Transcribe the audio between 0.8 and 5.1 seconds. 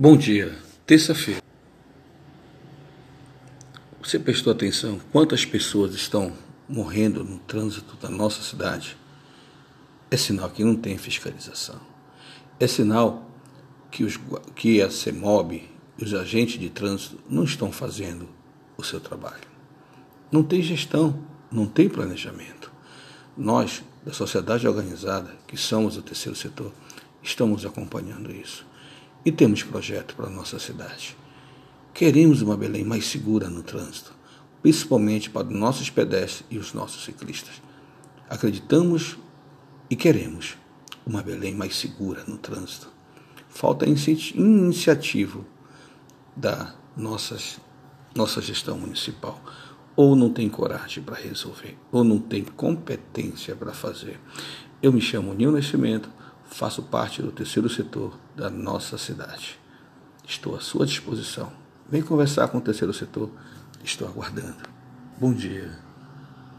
terça-feira. Você prestou atenção